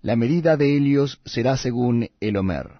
La 0.02 0.14
medida 0.14 0.56
de 0.56 0.76
Helios 0.76 1.20
será 1.24 1.56
según 1.56 2.08
el 2.20 2.36
homer. 2.36 2.78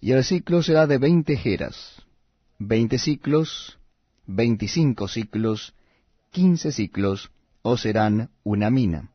Y 0.00 0.12
el 0.12 0.24
ciclo 0.24 0.62
será 0.62 0.86
de 0.86 0.96
veinte 0.96 1.36
jeras, 1.36 2.06
veinte 2.58 2.96
ciclos, 2.96 3.76
veinticinco 4.34 5.08
ciclos, 5.08 5.74
quince 6.30 6.72
ciclos, 6.72 7.30
o 7.62 7.76
serán 7.76 8.30
una 8.44 8.70
mina. 8.70 9.10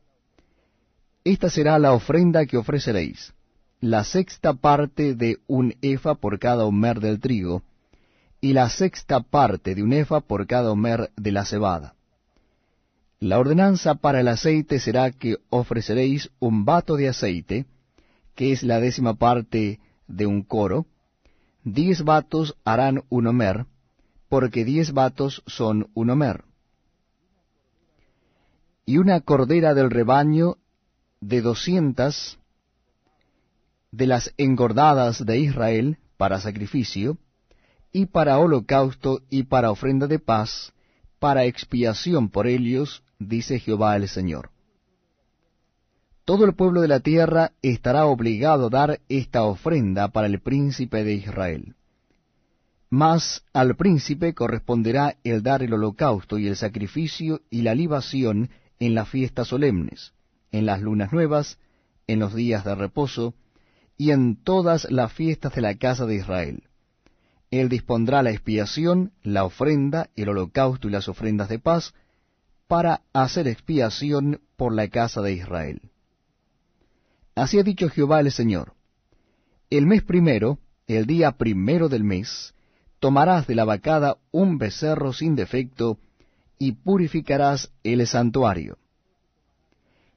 Esta 1.24 1.50
será 1.50 1.78
la 1.78 1.92
ofrenda 1.92 2.46
que 2.46 2.56
ofreceréis, 2.56 3.32
la 3.80 4.04
sexta 4.04 4.54
parte 4.54 5.14
de 5.14 5.38
un 5.46 5.74
efa 5.82 6.14
por 6.14 6.38
cada 6.38 6.64
homer 6.64 7.00
del 7.00 7.18
trigo, 7.18 7.62
y 8.40 8.52
la 8.52 8.68
sexta 8.68 9.20
parte 9.20 9.74
de 9.74 9.82
un 9.82 9.92
efa 9.92 10.20
por 10.20 10.46
cada 10.46 10.70
homer 10.70 11.10
de 11.16 11.32
la 11.32 11.44
cebada. 11.44 11.94
La 13.18 13.38
ordenanza 13.38 13.94
para 13.94 14.20
el 14.20 14.28
aceite 14.28 14.78
será 14.78 15.10
que 15.10 15.38
ofreceréis 15.48 16.30
un 16.38 16.64
vato 16.64 16.96
de 16.96 17.08
aceite, 17.08 17.64
que 18.34 18.52
es 18.52 18.62
la 18.62 18.78
décima 18.78 19.14
parte 19.14 19.80
de 20.06 20.26
un 20.26 20.42
coro, 20.42 20.86
diez 21.64 22.04
vatos 22.04 22.54
harán 22.64 23.02
un 23.08 23.26
homer, 23.26 23.66
porque 24.28 24.64
diez 24.64 24.92
vatos 24.92 25.42
son 25.46 25.88
un 25.94 26.10
homer. 26.10 26.44
Y 28.84 28.98
una 28.98 29.20
cordera 29.20 29.74
del 29.74 29.90
rebaño 29.90 30.56
de 31.20 31.40
doscientas 31.40 32.38
de 33.90 34.06
las 34.06 34.32
engordadas 34.36 35.24
de 35.24 35.38
Israel 35.38 35.98
para 36.16 36.40
sacrificio, 36.40 37.18
y 37.92 38.06
para 38.06 38.38
holocausto 38.38 39.22
y 39.30 39.44
para 39.44 39.70
ofrenda 39.70 40.06
de 40.06 40.18
paz, 40.18 40.74
para 41.18 41.46
expiación 41.46 42.28
por 42.28 42.46
ellos, 42.46 43.02
dice 43.18 43.58
Jehová 43.58 43.96
el 43.96 44.06
Señor. 44.06 44.50
Todo 46.26 46.44
el 46.44 46.54
pueblo 46.54 46.82
de 46.82 46.88
la 46.88 47.00
tierra 47.00 47.52
estará 47.62 48.04
obligado 48.04 48.66
a 48.66 48.70
dar 48.70 49.00
esta 49.08 49.44
ofrenda 49.44 50.08
para 50.08 50.26
el 50.26 50.40
príncipe 50.40 51.04
de 51.04 51.14
Israel. 51.14 51.74
Mas 52.88 53.44
al 53.52 53.76
príncipe 53.76 54.34
corresponderá 54.34 55.16
el 55.24 55.42
dar 55.42 55.62
el 55.62 55.74
holocausto 55.74 56.38
y 56.38 56.46
el 56.46 56.56
sacrificio 56.56 57.42
y 57.50 57.62
la 57.62 57.74
libación 57.74 58.50
en 58.78 58.94
las 58.94 59.08
fiestas 59.08 59.48
solemnes, 59.48 60.12
en 60.52 60.66
las 60.66 60.80
lunas 60.80 61.12
nuevas, 61.12 61.58
en 62.06 62.20
los 62.20 62.34
días 62.34 62.64
de 62.64 62.74
reposo, 62.74 63.34
y 63.98 64.10
en 64.10 64.36
todas 64.36 64.90
las 64.90 65.12
fiestas 65.12 65.54
de 65.54 65.62
la 65.62 65.76
casa 65.76 66.06
de 66.06 66.16
Israel. 66.16 66.64
Él 67.50 67.68
dispondrá 67.68 68.22
la 68.22 68.30
expiación, 68.30 69.12
la 69.22 69.44
ofrenda, 69.44 70.10
el 70.16 70.28
holocausto 70.28 70.88
y 70.88 70.90
las 70.90 71.08
ofrendas 71.08 71.48
de 71.48 71.58
paz, 71.58 71.94
para 72.68 73.02
hacer 73.12 73.48
expiación 73.48 74.40
por 74.56 74.74
la 74.74 74.88
casa 74.88 75.22
de 75.22 75.32
Israel. 75.32 75.80
Así 77.34 77.58
ha 77.58 77.62
dicho 77.62 77.88
Jehová 77.88 78.20
el 78.20 78.32
Señor. 78.32 78.74
El 79.70 79.86
mes 79.86 80.02
primero, 80.02 80.58
el 80.86 81.06
día 81.06 81.32
primero 81.32 81.88
del 81.88 82.04
mes, 82.04 82.54
tomarás 82.98 83.46
de 83.46 83.54
la 83.54 83.64
vacada 83.64 84.16
un 84.30 84.58
becerro 84.58 85.12
sin 85.12 85.36
defecto, 85.36 85.98
y 86.58 86.72
purificarás 86.72 87.70
el 87.82 88.06
santuario. 88.06 88.78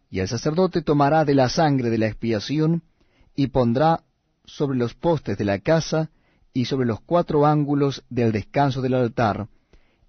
Y 0.10 0.20
el 0.20 0.28
sacerdote 0.28 0.82
tomará 0.82 1.26
de 1.26 1.36
la 1.36 1.50
sangre 1.50 1.90
de 1.90 1.98
la 1.98 2.08
expiación, 2.08 2.84
y 3.36 3.48
pondrá 3.48 4.04
sobre 4.46 4.78
los 4.78 4.94
postes 4.94 5.38
de 5.38 5.46
la 5.46 5.60
casa, 5.60 6.10
y 6.54 6.66
sobre 6.66 6.88
los 6.88 7.02
cuatro 7.02 7.46
ángulos 7.46 8.04
del 8.10 8.32
descanso 8.32 8.82
del 8.82 8.94
altar, 8.96 9.48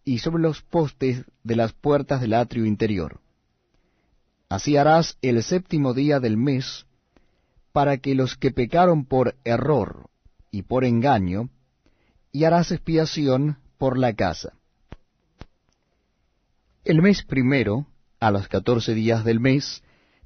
y 0.04 0.18
sobre 0.18 0.42
los 0.42 0.62
postes 0.62 1.24
de 1.42 1.56
las 1.56 1.72
puertas 1.72 2.20
del 2.20 2.35
atrio 2.35 2.64
interior. 2.64 3.20
Así 4.48 4.76
harás 4.76 5.16
el 5.22 5.42
séptimo 5.42 5.94
día 5.94 6.18
del 6.18 6.37
mes, 6.37 6.87
para 7.72 7.98
que 7.98 8.14
los 8.14 8.37
que 8.37 8.50
pecaron 8.50 9.04
por 9.04 9.37
error 9.44 10.11
y 10.50 10.62
por 10.62 10.85
engaño, 10.85 11.50
y 12.32 12.44
harás 12.44 12.70
expiación 12.72 13.58
por 13.78 13.98
la 13.98 14.14
casa. 14.14 14.54
El 16.84 17.02
mes 17.02 17.22
primero, 17.22 17.86
a 18.20 18.30
los 18.30 18.48
catorce 18.48 18.94
días 18.94 19.24
del 19.24 19.40
mes, 19.40 19.82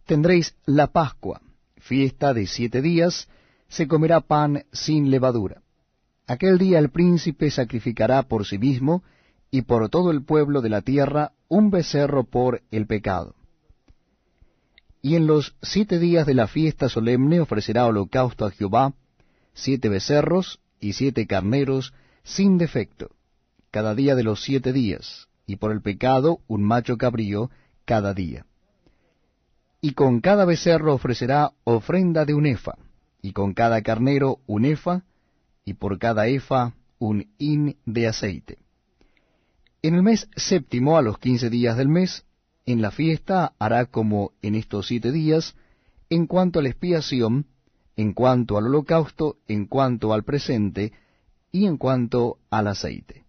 tendréis 0.06 0.54
la 0.66 0.88
Pascua, 0.88 1.40
fiesta 1.76 2.34
de 2.34 2.46
siete 2.46 2.82
días, 2.82 3.28
se 3.68 3.88
comerá 3.88 4.20
pan 4.20 4.64
sin 4.72 5.10
levadura. 5.10 5.62
Aquel 6.26 6.58
día 6.58 6.78
el 6.78 6.90
príncipe 6.90 7.50
sacrificará 7.50 8.22
por 8.22 8.46
sí 8.46 8.58
mismo 8.58 9.02
y 9.50 9.62
por 9.62 9.88
todo 9.88 10.10
el 10.10 10.24
pueblo 10.24 10.62
de 10.62 10.68
la 10.70 10.80
tierra 10.80 11.32
un 11.48 11.70
becerro 11.70 12.24
por 12.24 12.62
el 12.70 12.86
pecado. 12.86 13.34
Y 15.02 15.16
en 15.16 15.26
los 15.26 15.54
siete 15.60 15.98
días 15.98 16.26
de 16.26 16.34
la 16.34 16.46
fiesta 16.46 16.88
solemne 16.88 17.40
ofrecerá 17.40 17.86
holocausto 17.86 18.46
a 18.46 18.50
Jehová, 18.50 18.94
siete 19.52 19.88
becerros 19.88 20.60
y 20.80 20.94
siete 20.94 21.26
carneros 21.26 21.92
sin 22.22 22.58
defecto, 22.58 23.10
cada 23.70 23.94
día 23.94 24.14
de 24.14 24.22
los 24.22 24.42
siete 24.42 24.72
días, 24.72 25.28
y 25.46 25.56
por 25.56 25.72
el 25.72 25.82
pecado 25.82 26.40
un 26.46 26.62
macho 26.62 26.96
cabrío 26.96 27.50
cada 27.84 28.14
día. 28.14 28.46
Y 29.80 29.92
con 29.92 30.20
cada 30.20 30.44
becerro 30.44 30.94
ofrecerá 30.94 31.52
ofrenda 31.64 32.24
de 32.24 32.34
un 32.34 32.46
efa, 32.46 32.76
y 33.20 33.32
con 33.32 33.54
cada 33.54 33.82
carnero 33.82 34.38
un 34.46 34.64
efa, 34.64 35.04
y 35.64 35.74
por 35.74 35.98
cada 35.98 36.26
efa 36.28 36.74
un 36.98 37.28
hin 37.38 37.76
de 37.84 38.06
aceite. 38.06 38.58
En 39.82 39.94
el 39.94 40.02
mes 40.02 40.28
séptimo, 40.36 40.96
a 40.96 41.02
los 41.02 41.18
quince 41.18 41.50
días 41.50 41.76
del 41.76 41.88
mes, 41.88 42.24
en 42.66 42.80
la 42.80 42.90
fiesta 42.90 43.52
hará 43.58 43.86
como 43.86 44.32
en 44.40 44.54
estos 44.54 44.86
siete 44.86 45.12
días, 45.12 45.54
en 46.08 46.26
cuanto 46.26 46.58
a 46.58 46.62
la 46.62 46.70
expiación, 46.70 47.46
en 47.96 48.12
cuanto 48.12 48.58
al 48.58 48.66
holocausto, 48.66 49.36
en 49.46 49.66
cuanto 49.66 50.12
al 50.12 50.24
presente, 50.24 50.92
y 51.52 51.66
en 51.66 51.76
cuanto 51.76 52.38
al 52.50 52.66
aceite. 52.68 53.23